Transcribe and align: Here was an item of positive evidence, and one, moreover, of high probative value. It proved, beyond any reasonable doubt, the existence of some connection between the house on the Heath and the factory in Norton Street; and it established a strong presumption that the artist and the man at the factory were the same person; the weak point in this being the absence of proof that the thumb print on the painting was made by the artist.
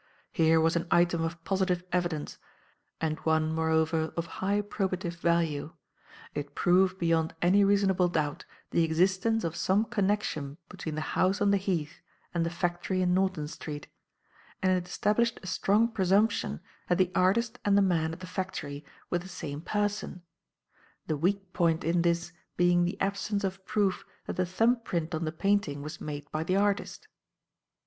Here 0.31 0.59
was 0.59 0.75
an 0.75 0.87
item 0.89 1.21
of 1.21 1.43
positive 1.43 1.83
evidence, 1.91 2.39
and 2.99 3.19
one, 3.19 3.53
moreover, 3.53 4.11
of 4.17 4.25
high 4.41 4.63
probative 4.63 5.13
value. 5.17 5.73
It 6.33 6.55
proved, 6.55 6.97
beyond 6.97 7.35
any 7.39 7.63
reasonable 7.63 8.07
doubt, 8.07 8.43
the 8.71 8.83
existence 8.83 9.43
of 9.43 9.55
some 9.55 9.85
connection 9.85 10.57
between 10.69 10.95
the 10.95 11.01
house 11.13 11.39
on 11.39 11.51
the 11.51 11.57
Heath 11.57 12.01
and 12.33 12.43
the 12.43 12.49
factory 12.49 13.03
in 13.03 13.13
Norton 13.13 13.47
Street; 13.47 13.85
and 14.63 14.71
it 14.71 14.87
established 14.87 15.39
a 15.43 15.45
strong 15.45 15.87
presumption 15.87 16.61
that 16.89 16.97
the 16.97 17.11
artist 17.13 17.59
and 17.63 17.77
the 17.77 17.83
man 17.83 18.11
at 18.11 18.21
the 18.21 18.25
factory 18.25 18.83
were 19.11 19.19
the 19.19 19.29
same 19.29 19.61
person; 19.61 20.23
the 21.05 21.15
weak 21.15 21.53
point 21.53 21.83
in 21.83 22.01
this 22.01 22.33
being 22.57 22.85
the 22.85 22.99
absence 22.99 23.43
of 23.43 23.63
proof 23.67 24.03
that 24.25 24.35
the 24.37 24.47
thumb 24.47 24.77
print 24.81 25.13
on 25.13 25.25
the 25.25 25.31
painting 25.31 25.83
was 25.83 26.01
made 26.01 26.25
by 26.31 26.43
the 26.43 26.55
artist. 26.55 27.07